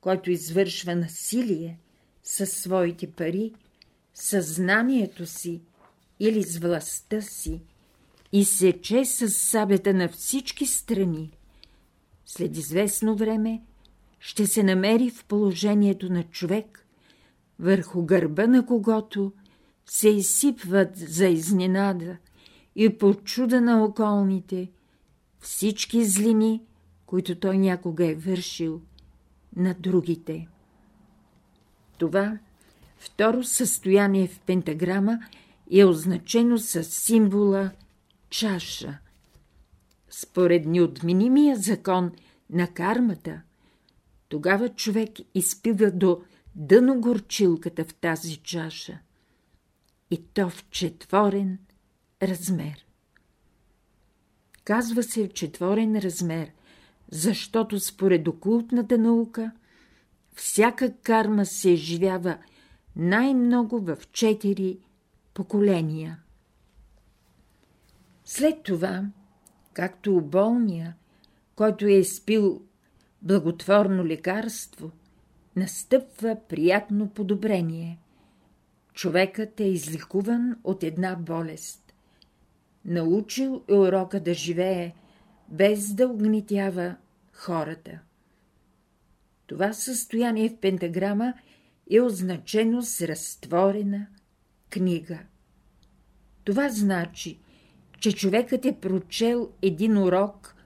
който 0.00 0.30
извършва 0.30 0.94
насилие 0.94 1.78
със 2.22 2.52
своите 2.52 3.10
пари, 3.10 3.52
съзнанието 4.14 5.26
си 5.26 5.60
или 6.20 6.42
с 6.42 6.58
властта 6.58 7.20
си 7.20 7.60
и 8.32 8.44
сече 8.44 9.04
с 9.04 9.30
сабета 9.30 9.94
на 9.94 10.08
всички 10.08 10.66
страни, 10.66 11.32
след 12.26 12.56
известно 12.56 13.16
време 13.16 13.62
ще 14.20 14.46
се 14.46 14.62
намери 14.62 15.10
в 15.10 15.24
положението 15.24 16.12
на 16.12 16.22
човек, 16.22 16.86
върху 17.58 18.04
гърба 18.04 18.46
на 18.46 18.66
когото 18.66 19.32
се 19.86 20.08
изсипват 20.08 20.96
за 20.96 21.26
изненада 21.26 22.16
и 22.76 22.98
по 22.98 23.14
чуда 23.14 23.60
на 23.60 23.84
околните 23.84 24.70
всички 25.40 26.04
злини, 26.04 26.62
които 27.06 27.34
той 27.34 27.58
някога 27.58 28.06
е 28.06 28.14
вършил 28.14 28.80
на 29.56 29.74
другите. 29.74 30.48
Това 31.98 32.38
второ 32.98 33.44
състояние 33.44 34.28
в 34.28 34.40
пентаграма 34.40 35.18
е 35.70 35.84
означено 35.84 36.58
с 36.58 36.84
символа 36.84 37.70
чаша. 38.30 38.98
Според 40.18 40.66
неотменимия 40.66 41.56
закон 41.56 42.12
на 42.50 42.68
кармата, 42.68 43.42
тогава 44.28 44.68
човек 44.68 45.10
изпива 45.34 45.90
до 45.90 46.22
дъно 46.54 47.00
горчилката 47.00 47.84
в 47.84 47.94
тази 47.94 48.36
чаша. 48.36 48.98
И 50.10 50.22
то 50.34 50.50
в 50.50 50.70
четворен 50.70 51.58
размер. 52.22 52.86
Казва 54.64 55.02
се 55.02 55.28
четворен 55.28 55.98
размер, 55.98 56.50
защото 57.10 57.80
според 57.80 58.28
окултната 58.28 58.98
наука 58.98 59.52
всяка 60.34 60.96
карма 60.96 61.46
се 61.46 61.70
изживява 61.70 62.38
най-много 62.96 63.80
в 63.80 63.96
четири 64.12 64.78
поколения. 65.34 66.20
След 68.24 68.62
това, 68.62 69.04
както 69.76 70.16
у 70.16 70.20
болния, 70.20 70.96
който 71.54 71.86
е 71.86 72.04
спил 72.04 72.62
благотворно 73.22 74.06
лекарство, 74.06 74.90
настъпва 75.56 76.36
приятно 76.48 77.08
подобрение. 77.08 77.98
Човекът 78.94 79.60
е 79.60 79.64
излекуван 79.64 80.56
от 80.64 80.82
една 80.82 81.16
болест. 81.16 81.94
Научил 82.84 83.64
е 83.68 83.74
урока 83.74 84.20
да 84.20 84.34
живее, 84.34 84.94
без 85.48 85.94
да 85.94 86.08
огнетява 86.08 86.96
хората. 87.32 88.00
Това 89.46 89.72
състояние 89.72 90.48
в 90.48 90.56
пентаграма 90.56 91.34
е 91.90 92.00
означено 92.00 92.82
с 92.82 93.08
разтворена 93.08 94.06
книга. 94.70 95.18
Това 96.44 96.68
значи, 96.68 97.38
че 97.98 98.12
човекът 98.12 98.64
е 98.64 98.80
прочел 98.80 99.50
един 99.62 99.98
урок 99.98 100.56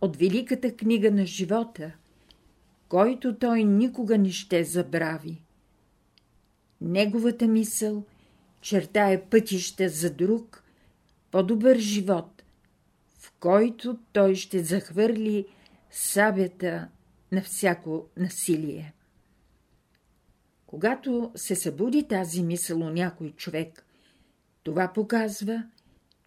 от 0.00 0.16
великата 0.16 0.76
книга 0.76 1.10
на 1.10 1.26
живота, 1.26 1.92
който 2.88 3.38
той 3.38 3.64
никога 3.64 4.18
не 4.18 4.30
ще 4.30 4.64
забрави. 4.64 5.42
Неговата 6.80 7.48
мисъл 7.48 8.04
чертае 8.60 9.22
пътища 9.22 9.88
за 9.88 10.10
друг, 10.10 10.64
по-добър 11.30 11.78
живот, 11.78 12.42
в 13.18 13.32
който 13.40 13.98
той 14.12 14.34
ще 14.34 14.64
захвърли 14.64 15.46
сабята 15.90 16.88
на 17.32 17.42
всяко 17.42 18.06
насилие. 18.16 18.94
Когато 20.66 21.32
се 21.34 21.54
събуди 21.54 22.08
тази 22.08 22.42
мисъл 22.42 22.80
у 22.80 22.90
някой 22.90 23.30
човек, 23.30 23.86
това 24.62 24.92
показва, 24.92 25.62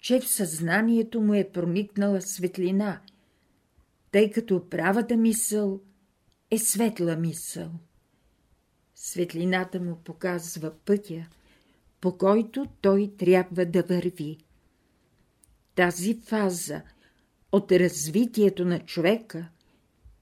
че 0.05 0.19
в 0.19 0.27
съзнанието 0.27 1.21
му 1.21 1.33
е 1.33 1.49
проникнала 1.53 2.21
светлина, 2.21 3.01
тъй 4.11 4.31
като 4.31 4.69
правата 4.69 5.17
мисъл 5.17 5.81
е 6.51 6.57
светла 6.57 7.15
мисъл. 7.15 7.71
Светлината 8.95 9.79
му 9.79 9.95
показва 10.03 10.73
пътя, 10.85 11.27
по 12.01 12.17
който 12.17 12.65
той 12.81 13.13
трябва 13.17 13.65
да 13.65 13.83
върви. 13.83 14.37
Тази 15.75 16.21
фаза 16.21 16.81
от 17.51 17.71
развитието 17.71 18.65
на 18.65 18.79
човека 18.79 19.49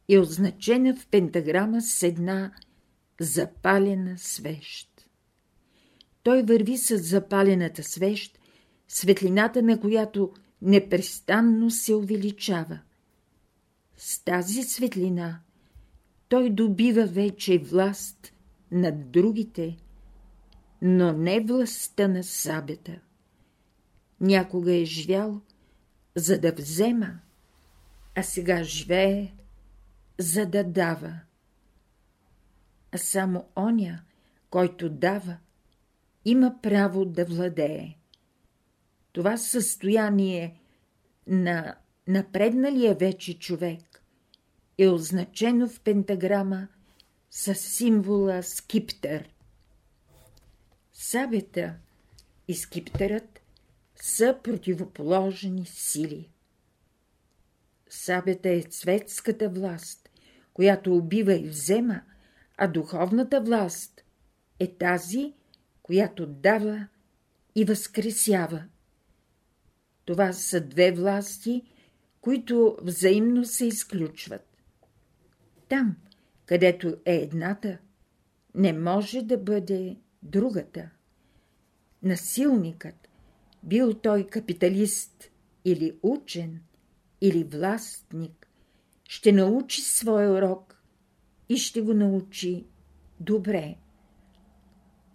е 0.10 0.20
означена 0.20 0.96
в 0.96 1.08
пентаграма 1.08 1.82
с 1.82 2.04
една 2.04 2.54
запалена 3.20 4.18
свещ. 4.18 5.10
Той 6.24 6.44
върви 6.44 6.78
с 6.78 6.98
запалената 6.98 7.84
свещ, 7.84 8.40
светлината 8.88 9.62
на 9.62 9.80
която 9.80 10.34
непрестанно 10.62 11.72
се 11.72 11.96
увеличава. 11.96 12.80
С 13.98 14.24
тази 14.24 14.64
светлина 14.64 15.40
той 16.30 16.50
добива 16.50 17.06
вече 17.06 17.58
власт 17.58 18.34
над 18.72 19.12
другите, 19.12 19.78
но 20.82 21.14
не 21.14 21.40
властта 21.40 22.08
на 22.08 22.24
сабята. 22.24 23.00
Някога 24.22 24.76
е 24.76 24.86
живял, 24.86 25.42
за 26.16 26.40
да 26.40 26.52
взема, 26.52 27.20
а 28.16 28.24
сега 28.24 28.64
живее, 28.64 29.34
за 30.20 30.46
да 30.46 30.64
дава 30.64 31.20
а 32.94 32.98
само 32.98 33.46
оня, 33.56 34.00
който 34.50 34.90
дава, 34.90 35.38
има 36.26 36.56
право 36.62 37.06
да 37.06 37.26
владее. 37.26 37.98
Това 39.14 39.38
състояние 39.38 40.60
на 41.28 41.76
напредналия 42.08 42.96
вече 42.96 43.40
човек 43.40 44.04
е 44.78 44.88
означено 44.88 45.68
в 45.68 45.80
пентаграма 45.80 46.68
с 47.32 47.56
символа 47.56 48.44
скиптър. 48.44 49.30
Сабета 50.94 51.76
и 52.48 52.56
скиптерът 52.56 53.40
са 53.96 54.38
противоположни 54.44 55.66
сили. 55.66 56.30
Сабета 57.90 58.50
е 58.50 58.64
светската 58.70 59.50
власт, 59.50 60.10
която 60.54 60.96
убива 60.96 61.34
и 61.34 61.48
взема– 61.48 62.02
а 62.58 62.68
духовната 62.68 63.42
власт 63.42 64.04
е 64.60 64.68
тази, 64.68 65.34
която 65.84 66.28
дава 66.28 66.88
и 67.56 67.66
възкресява. 67.66 68.64
Това 70.06 70.34
са 70.34 70.62
две 70.62 70.92
власти, 70.92 71.64
които 72.22 72.78
взаимно 72.82 73.46
се 73.46 73.66
изключват. 73.66 74.58
Там, 75.70 75.96
където 76.46 76.98
е 77.06 77.16
едната, 77.16 77.78
не 78.56 78.74
може 78.74 79.22
да 79.22 79.38
бъде 79.38 79.98
другата. 80.24 80.90
Насилникът, 82.04 83.10
бил 83.64 83.94
той 83.94 84.28
капиталист 84.28 85.32
или 85.66 85.98
учен, 86.04 86.60
или 87.22 87.44
властник, 87.44 88.48
ще 89.04 89.32
научи 89.32 89.82
своя 89.82 90.32
урок 90.32 90.84
и 91.50 91.58
ще 91.58 91.82
го 91.82 91.94
научи 91.94 92.66
добре. 93.20 93.76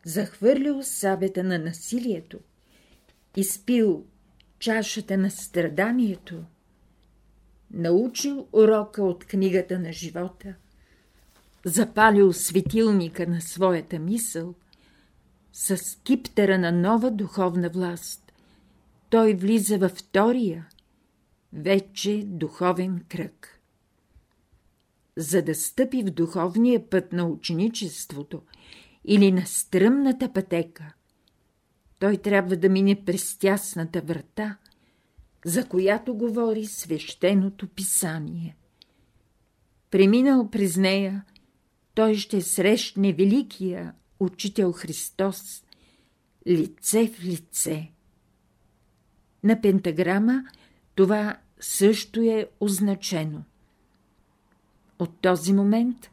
Захвърлил 0.04 0.82
сабета 0.82 1.44
на 1.44 1.58
насилието, 1.58 2.38
изпил 3.36 4.06
чашата 4.58 5.18
на 5.18 5.30
страданието, 5.30 6.44
научил 7.70 8.46
урока 8.52 9.02
от 9.02 9.24
книгата 9.24 9.78
на 9.78 9.92
живота, 9.92 10.54
запалил 11.64 12.32
светилника 12.32 13.26
на 13.26 13.40
своята 13.40 13.98
мисъл, 13.98 14.54
с 15.52 15.98
киптера 16.02 16.58
на 16.58 16.72
нова 16.72 17.10
духовна 17.10 17.68
власт, 17.68 18.32
той 19.10 19.34
влиза 19.34 19.78
във 19.78 19.92
втория, 19.92 20.68
вече 21.52 22.22
духовен 22.26 23.04
кръг. 23.08 23.60
за 25.16 25.42
да 25.42 25.54
стъпи 25.54 26.02
в 26.02 26.10
духовния 26.10 26.90
път 26.90 27.12
на 27.12 27.26
ученичеството 27.26 28.42
или 29.04 29.32
на 29.32 29.46
стръмната 29.46 30.32
пътека, 30.32 30.92
той 31.98 32.16
трябва 32.16 32.56
да 32.56 32.68
мине 32.68 33.04
през 33.04 33.38
тясната 33.38 34.00
врата, 34.00 34.56
за 35.44 35.68
която 35.68 36.14
говори 36.14 36.66
свещеното 36.66 37.68
писание. 37.68 38.56
Преминал 39.90 40.50
през 40.50 40.76
нея, 40.76 41.24
той 41.94 42.14
ще 42.14 42.40
срещне 42.40 43.12
великия 43.12 43.94
учител 44.20 44.72
Христос, 44.72 45.64
лице 46.46 47.08
в 47.08 47.24
лице. 47.24 47.92
На 49.44 49.60
пентаграма 49.60 50.44
това 50.94 51.36
също 51.60 52.20
е 52.20 52.48
означено. 52.60 53.42
От 54.98 55.20
този 55.20 55.52
момент 55.52 56.10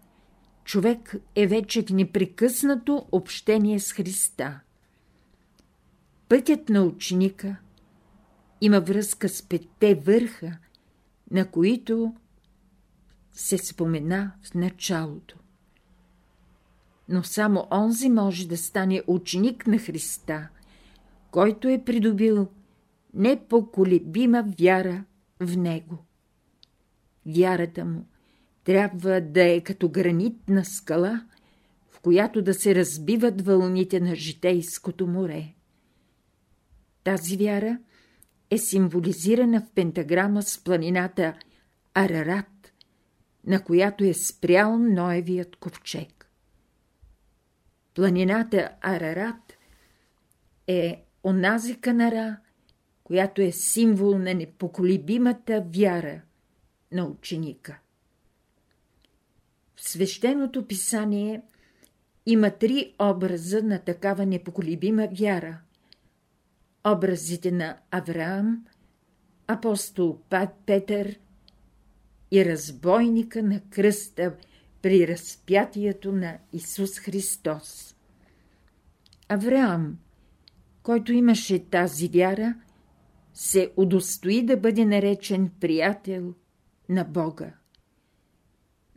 човек 0.63 1.15
е 1.35 1.47
вече 1.47 1.81
в 1.81 1.89
непрекъснато 1.89 3.07
общение 3.11 3.79
с 3.79 3.91
Христа. 3.91 4.59
Пътят 6.29 6.69
на 6.69 6.83
ученика 6.83 7.55
има 8.61 8.79
връзка 8.79 9.29
с 9.29 9.43
петте 9.43 9.95
върха, 9.95 10.57
на 11.31 11.51
които 11.51 12.13
се 13.31 13.57
спомена 13.57 14.31
в 14.43 14.53
началото. 14.53 15.37
Но 17.09 17.23
само 17.23 17.67
онзи 17.71 18.09
може 18.09 18.47
да 18.47 18.57
стане 18.57 19.01
ученик 19.07 19.67
на 19.67 19.77
Христа, 19.77 20.49
който 21.31 21.67
е 21.67 21.83
придобил 21.85 22.47
непоколебима 23.13 24.45
вяра 24.59 25.03
в 25.39 25.57
Него. 25.57 25.97
Вярата 27.25 27.85
му 27.85 28.05
трябва 28.63 29.21
да 29.21 29.43
е 29.43 29.61
като 29.61 29.89
гранитна 29.89 30.65
скала, 30.65 31.25
в 31.89 31.99
която 31.99 32.41
да 32.41 32.53
се 32.53 32.75
разбиват 32.75 33.41
вълните 33.41 33.99
на 33.99 34.15
житейското 34.15 35.07
море. 35.07 35.53
Тази 37.05 37.37
вяра 37.37 37.79
е 38.49 38.57
символизирана 38.57 39.61
в 39.61 39.69
пентаграма 39.75 40.43
с 40.43 40.63
планината 40.63 41.33
Арарат, 41.93 42.73
на 43.47 43.63
която 43.63 44.03
е 44.03 44.13
спрял 44.13 44.77
Ноевият 44.77 45.55
ковчег. 45.55 46.29
Планината 47.93 48.71
Арарат 48.81 49.57
е 50.67 51.03
онази 51.23 51.81
канара, 51.81 52.37
която 53.03 53.41
е 53.41 53.51
символ 53.51 54.17
на 54.17 54.33
непоколебимата 54.33 55.65
вяра 55.75 56.21
на 56.91 57.05
ученика. 57.05 57.79
В 59.75 59.89
свещеното 59.89 60.67
писание 60.67 61.41
има 62.25 62.51
три 62.51 62.95
образа 62.99 63.63
на 63.63 63.79
такава 63.79 64.25
непоколебима 64.25 65.07
вяра. 65.19 65.59
Образите 66.87 67.51
на 67.51 67.77
Авраам, 67.91 68.65
апостол 69.47 70.19
Пат 70.29 70.49
Петър 70.65 71.19
и 72.31 72.45
разбойника 72.45 73.43
на 73.43 73.61
кръста 73.69 74.35
при 74.81 75.07
разпятието 75.07 76.11
на 76.11 76.37
Исус 76.53 76.99
Христос. 76.99 77.95
Авраам, 79.29 79.97
който 80.83 81.13
имаше 81.13 81.69
тази 81.69 82.07
вяра, 82.07 82.55
се 83.33 83.71
удостои 83.77 84.45
да 84.45 84.57
бъде 84.57 84.85
наречен 84.85 85.51
приятел 85.59 86.33
на 86.89 87.03
Бога. 87.03 87.53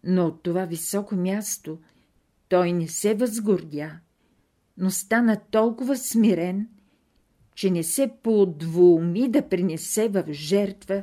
Но 0.05 0.27
от 0.27 0.43
това 0.43 0.65
високо 0.65 1.17
място 1.17 1.79
той 2.49 2.73
не 2.73 2.89
се 2.89 3.15
възгордя, 3.15 4.01
но 4.77 4.91
стана 4.91 5.41
толкова 5.51 5.97
смирен, 5.97 6.69
че 7.59 7.71
не 7.71 7.83
се 7.83 8.11
подвуми 8.23 9.29
да 9.29 9.49
принесе 9.49 10.09
в 10.09 10.25
жертва 10.31 11.03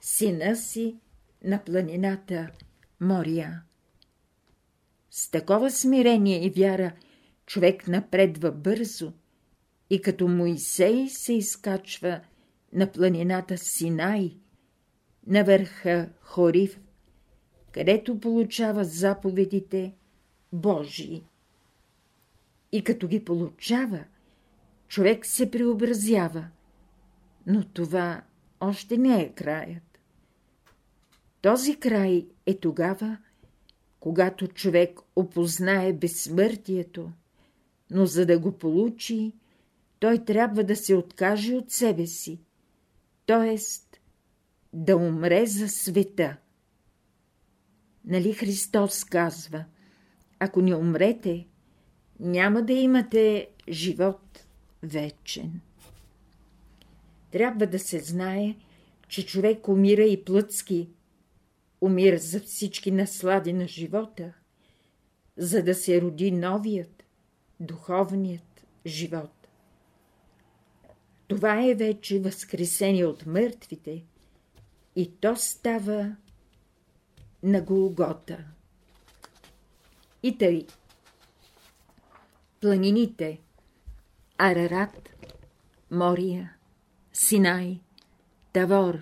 сина 0.00 0.56
си 0.56 0.96
на 1.44 1.64
планината 1.64 2.50
Мория. 3.00 3.62
С 5.10 5.30
такова 5.30 5.70
смирение 5.70 6.44
и 6.46 6.50
вяра 6.50 6.92
човек 7.46 7.88
напредва 7.88 8.52
бързо 8.52 9.12
и 9.90 10.02
като 10.02 10.28
Моисей 10.28 11.08
се 11.08 11.32
изкачва 11.32 12.20
на 12.72 12.92
планината 12.92 13.58
Синай, 13.58 14.36
на 15.26 15.44
върха 15.44 16.08
Хорив, 16.20 16.80
където 17.72 18.20
получава 18.20 18.84
заповедите 18.84 19.94
Божии. 20.52 21.24
И 22.72 22.84
като 22.84 23.08
ги 23.08 23.24
получава, 23.24 24.04
човек 24.90 25.26
се 25.26 25.50
преобразява, 25.50 26.48
но 27.46 27.64
това 27.64 28.22
още 28.60 28.98
не 28.98 29.22
е 29.22 29.32
краят. 29.32 29.98
Този 31.42 31.76
край 31.76 32.26
е 32.46 32.54
тогава, 32.54 33.18
когато 34.00 34.48
човек 34.48 35.00
опознае 35.16 35.92
безсмъртието, 35.92 37.12
но 37.90 38.06
за 38.06 38.26
да 38.26 38.38
го 38.38 38.52
получи, 38.52 39.32
той 39.98 40.24
трябва 40.24 40.64
да 40.64 40.76
се 40.76 40.94
откаже 40.94 41.54
от 41.54 41.70
себе 41.70 42.06
си, 42.06 42.40
т.е. 43.26 43.58
да 44.72 44.96
умре 44.96 45.46
за 45.46 45.68
света. 45.68 46.36
Нали 48.04 48.32
Христос 48.32 49.04
казва, 49.04 49.64
ако 50.38 50.62
не 50.62 50.74
умрете, 50.74 51.46
няма 52.20 52.62
да 52.62 52.72
имате 52.72 53.48
живот 53.68 54.46
вечен. 54.82 55.60
Трябва 57.30 57.66
да 57.66 57.78
се 57.78 57.98
знае, 57.98 58.56
че 59.08 59.26
човек 59.26 59.68
умира 59.68 60.02
и 60.02 60.24
плътски, 60.24 60.88
умира 61.80 62.18
за 62.18 62.40
всички 62.40 62.90
наслади 62.90 63.52
на 63.52 63.68
живота, 63.68 64.32
за 65.36 65.62
да 65.62 65.74
се 65.74 66.00
роди 66.00 66.30
новият, 66.30 67.04
духовният 67.60 68.66
живот. 68.86 69.48
Това 71.28 71.64
е 71.64 71.74
вече 71.74 72.20
възкресение 72.20 73.06
от 73.06 73.26
мъртвите 73.26 74.04
и 74.96 75.10
то 75.20 75.36
става 75.36 76.16
на 77.42 77.60
Голгота. 77.60 78.44
И 80.22 80.38
тъй. 80.38 80.66
Планините 82.60 83.40
Арарат, 84.42 85.10
Мория, 85.90 86.52
Синай, 87.12 87.80
Тавор 88.52 88.98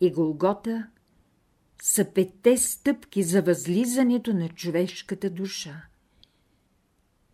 и 0.00 0.12
Голгота 0.12 0.86
са 1.82 2.04
петте 2.14 2.56
стъпки 2.56 3.22
за 3.22 3.42
възлизането 3.42 4.34
на 4.34 4.48
човешката 4.48 5.30
душа. 5.30 5.82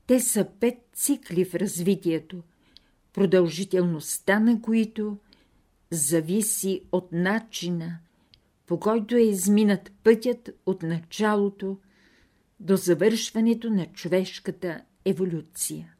Те 0.07 0.20
са 0.20 0.49
пет 0.61 0.79
цикли 0.92 1.44
в 1.44 1.55
развитието, 1.55 2.42
продължителността 3.12 4.40
на 4.40 4.62
които 4.62 5.18
зависи 5.90 6.83
от 6.92 7.12
начина, 7.12 7.99
по 8.66 8.81
който 8.81 9.16
е 9.16 9.20
изминат 9.20 9.92
пътят 10.05 10.51
от 10.66 10.83
началото 10.83 11.79
до 12.61 12.77
завършването 12.77 13.70
на 13.70 13.87
човешката 13.87 14.83
еволюция. 15.05 15.94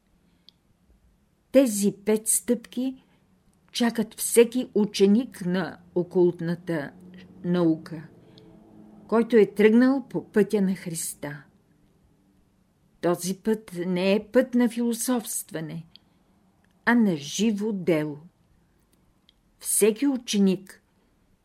Тези 1.55 1.91
пет 2.05 2.27
стъпки 2.27 3.03
чакат 3.71 4.13
всеки 4.13 4.69
ученик 4.73 5.45
на 5.45 5.77
окултната 5.95 6.91
наука, 7.43 8.07
който 9.07 9.37
е 9.37 9.45
тръгнал 9.45 10.05
по 10.09 10.31
пътя 10.31 10.61
на 10.61 10.75
Христа. 10.75 11.43
Този 13.01 13.37
път 13.37 13.71
не 13.85 14.13
е 14.13 14.27
път 14.31 14.53
на 14.53 14.69
философстване, 14.69 15.85
а 16.85 16.95
на 16.95 17.17
живо 17.17 17.71
дело. 17.71 18.17
Всеки 19.59 20.07
ученик 20.07 20.83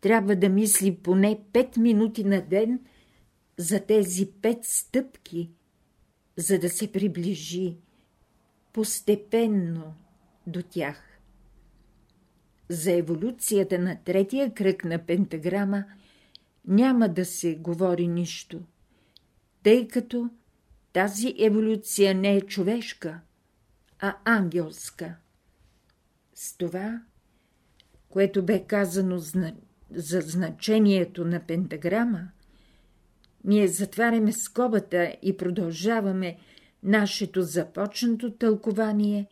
трябва 0.00 0.36
да 0.36 0.48
мисли 0.48 0.96
поне 0.96 1.40
пет 1.52 1.76
минути 1.76 2.24
на 2.24 2.42
ден 2.42 2.80
за 3.56 3.80
тези 3.80 4.30
пет 4.42 4.58
стъпки, 4.62 5.50
за 6.36 6.58
да 6.58 6.68
се 6.68 6.92
приближи 6.92 7.76
постепенно 8.80 9.94
до 10.46 10.62
тях. 10.62 11.18
За 12.68 12.92
еволюцията 12.92 13.78
на 13.78 13.98
третия 14.04 14.54
кръг 14.54 14.84
на 14.84 14.98
пентаграма 15.06 15.84
няма 16.66 17.08
да 17.08 17.24
се 17.24 17.54
говори 17.54 18.08
нищо, 18.08 18.60
тъй 19.62 19.88
като 19.88 20.30
тази 20.92 21.34
еволюция 21.38 22.14
не 22.14 22.36
е 22.36 22.40
човешка, 22.40 23.20
а 23.98 24.16
ангелска. 24.24 25.16
С 26.34 26.56
това, 26.56 27.02
което 28.08 28.44
бе 28.44 28.64
казано 28.64 29.18
за 29.90 30.20
значението 30.20 31.24
на 31.24 31.40
пентаграма, 31.46 32.28
ние 33.44 33.68
затваряме 33.68 34.32
скобата 34.32 35.16
и 35.22 35.36
продължаваме 35.36 36.38
нашето 36.82 37.42
започнато 37.42 38.30
тълкование 38.30 39.26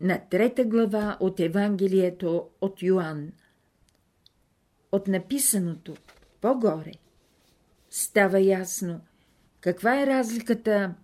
на 0.00 0.20
трета 0.30 0.64
глава 0.64 1.16
от 1.20 1.40
Евангелието 1.40 2.48
от 2.60 2.82
Йоанн. 2.82 3.32
От 4.92 5.08
написаното 5.08 5.94
по-горе 6.40 6.92
става 7.90 8.40
ясно 8.40 9.00
каква 9.60 10.02
е 10.02 10.06
разликата 10.06 10.94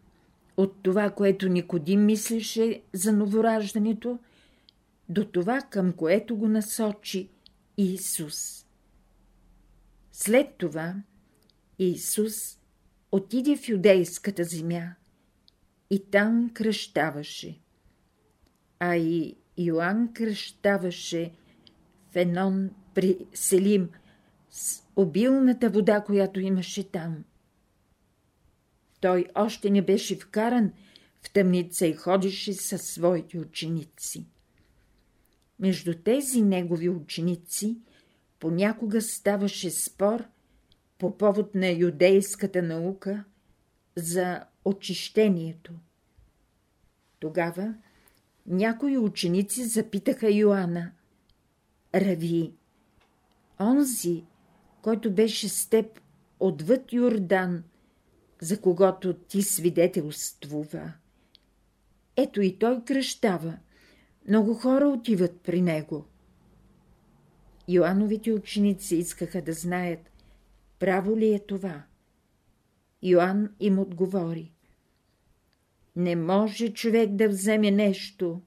от 0.56 0.82
това, 0.82 1.10
което 1.10 1.48
Никодим 1.48 2.04
мислеше 2.04 2.82
за 2.92 3.12
новораждането, 3.12 4.18
до 5.08 5.24
това, 5.24 5.60
към 5.60 5.92
което 5.92 6.36
го 6.36 6.48
насочи 6.48 7.28
Иисус. 7.76 8.66
След 10.12 10.54
това 10.58 10.94
Иисус 11.78 12.58
отиде 13.12 13.56
в 13.56 13.68
юдейската 13.68 14.44
земя 14.44 14.94
и 15.90 16.10
там 16.10 16.50
кръщаваше. 16.54 17.60
А 18.78 18.96
и 18.96 19.36
Йоанн 19.58 20.12
кръщаваше 20.12 21.32
в 22.12 22.16
Енон 22.16 22.70
при 22.94 23.18
Селим 23.34 23.88
с 24.50 24.82
обилната 24.96 25.70
вода, 25.70 26.00
която 26.00 26.40
имаше 26.40 26.90
там. 26.90 27.24
Той 29.00 29.26
още 29.34 29.70
не 29.70 29.82
беше 29.82 30.16
вкаран 30.16 30.72
в 31.22 31.32
тъмница 31.32 31.86
и 31.86 31.92
ходеше 31.92 32.52
със 32.52 32.82
своите 32.82 33.38
ученици. 33.38 34.26
Между 35.58 35.94
тези 35.94 36.42
негови 36.42 36.88
ученици 36.88 37.78
понякога 38.38 39.02
ставаше 39.02 39.70
спор 39.70 40.24
по 40.98 41.18
повод 41.18 41.54
на 41.54 41.68
юдейската 41.68 42.62
наука 42.62 43.24
за 43.96 44.44
очищението. 44.64 45.72
Тогава 47.20 47.74
някои 48.46 48.98
ученици 48.98 49.64
запитаха 49.64 50.30
Йоанна. 50.30 50.92
Рави, 51.94 52.52
онзи, 53.60 54.24
който 54.82 55.14
беше 55.14 55.48
с 55.48 55.68
теб 55.68 56.00
отвъд 56.40 56.92
Йордан, 56.92 57.64
за 58.40 58.60
когото 58.60 59.14
ти 59.14 59.42
свидетелствува. 59.42 60.92
Ето 62.16 62.40
и 62.40 62.58
той 62.58 62.84
кръщава. 62.84 63.58
Много 64.28 64.54
хора 64.54 64.88
отиват 64.88 65.40
при 65.40 65.62
него. 65.62 66.04
Йоановите 67.68 68.32
ученици 68.32 68.96
искаха 68.96 69.42
да 69.42 69.52
знаят, 69.52 70.10
право 70.78 71.16
ли 71.16 71.34
е 71.34 71.38
това. 71.38 71.82
Йоанн 73.02 73.54
им 73.60 73.78
отговори. 73.78 74.52
Не 75.96 76.16
може 76.16 76.72
човек 76.72 77.10
да 77.10 77.28
вземе 77.28 77.70
нещо, 77.70 78.42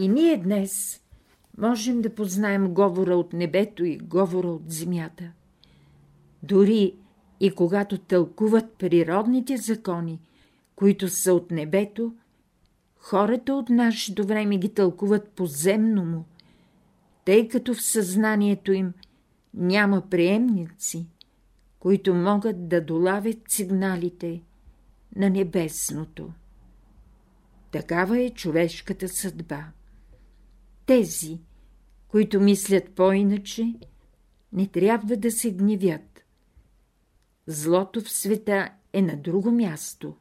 И 0.00 0.08
ние 0.08 0.36
днес 0.36 1.00
можем 1.58 2.02
да 2.02 2.14
познаем 2.14 2.74
говора 2.74 3.16
от 3.16 3.32
небето 3.32 3.84
и 3.84 3.98
говора 3.98 4.48
от 4.48 4.70
земята. 4.70 5.32
Дори 6.42 6.94
и 7.40 7.50
когато 7.50 7.98
тълкуват 7.98 8.72
природните 8.78 9.56
закони, 9.56 10.20
които 10.76 11.08
са 11.08 11.34
от 11.34 11.50
небето, 11.50 12.14
хората 12.96 13.54
от 13.54 13.68
нашето 13.68 14.26
време 14.26 14.58
ги 14.58 14.74
тълкуват 14.74 15.28
поземно 15.28 16.04
му, 16.04 16.24
тъй 17.24 17.48
като 17.48 17.74
в 17.74 17.82
съзнанието 17.82 18.72
им 18.72 18.92
няма 19.54 20.02
приемници, 20.10 21.06
които 21.78 22.14
могат 22.14 22.68
да 22.68 22.80
долавят 22.80 23.38
сигналите 23.48 24.42
на 25.16 25.30
небесното. 25.30 26.32
Такава 27.70 28.20
е 28.20 28.30
човешката 28.30 29.08
съдба. 29.08 29.64
Тези, 30.90 31.40
които 32.08 32.40
мислят 32.40 32.90
по-иначе, 32.90 33.74
не 34.52 34.66
трябва 34.66 35.16
да 35.16 35.30
се 35.30 35.52
гневят. 35.52 36.24
Злото 37.46 38.00
в 38.00 38.10
света 38.10 38.72
е 38.92 39.02
на 39.02 39.16
друго 39.16 39.50
място. 39.50 40.16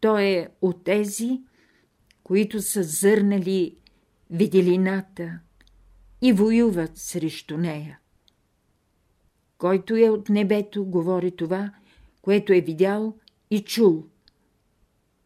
То 0.00 0.18
е 0.18 0.48
от 0.62 0.84
тези, 0.84 1.40
които 2.22 2.62
са 2.62 2.82
зърнали 2.82 3.76
виделината 4.30 5.38
и 6.22 6.32
воюват 6.32 6.98
срещу 6.98 7.58
нея. 7.58 7.98
Който 9.58 9.96
е 9.96 10.08
от 10.08 10.28
небето, 10.28 10.84
говори 10.84 11.36
това, 11.36 11.74
което 12.22 12.52
е 12.52 12.60
видял 12.60 13.16
и 13.50 13.64
чул. 13.64 14.04